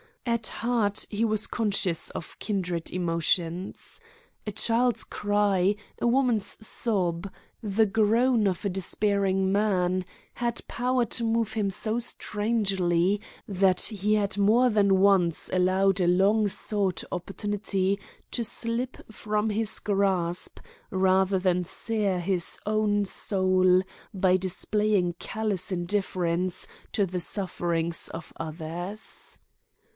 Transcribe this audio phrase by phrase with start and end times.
[0.25, 3.99] At heart he was conscious of kindred emotions.
[4.47, 7.31] A child's cry, a woman's sob,
[7.61, 14.15] the groan of a despairing man, had power to move him so strangely that he
[14.15, 17.99] had more than once allowed a long sought opportunity
[18.31, 20.59] to slip from his grasp
[20.89, 23.81] rather than sear his own soul
[24.13, 29.37] by displaying callous indifference to the sufferings of others.